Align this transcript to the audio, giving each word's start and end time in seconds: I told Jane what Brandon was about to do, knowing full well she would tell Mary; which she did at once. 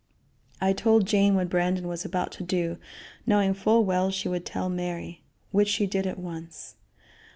I 0.59 0.73
told 0.73 1.05
Jane 1.05 1.35
what 1.35 1.51
Brandon 1.51 1.87
was 1.87 2.03
about 2.03 2.31
to 2.31 2.43
do, 2.43 2.79
knowing 3.27 3.53
full 3.53 3.85
well 3.85 4.09
she 4.09 4.27
would 4.27 4.47
tell 4.47 4.67
Mary; 4.67 5.21
which 5.51 5.67
she 5.69 5.85
did 5.85 6.07
at 6.07 6.17
once. 6.17 6.73